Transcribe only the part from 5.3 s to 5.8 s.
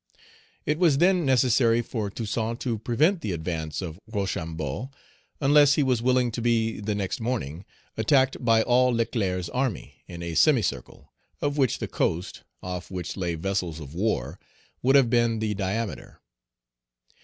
unless